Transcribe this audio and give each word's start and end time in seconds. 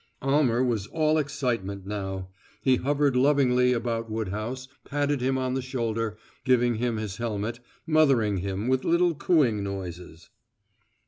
Almer 0.23 0.63
was 0.63 0.87
all 0.87 1.19
excitement 1.19 1.85
now. 1.85 2.29
He 2.63 2.77
hovered 2.77 3.15
lovingly 3.15 3.71
about 3.71 4.09
Woodhouse, 4.09 4.67
patting 4.83 5.19
him 5.19 5.37
on 5.37 5.53
the 5.53 5.61
shoulder, 5.61 6.17
giving 6.43 6.73
him 6.77 6.97
his 6.97 7.17
helmet, 7.17 7.59
mothering 7.85 8.37
him 8.37 8.67
with 8.67 8.83
little 8.83 9.13
cooing 9.13 9.63
noises. 9.63 10.31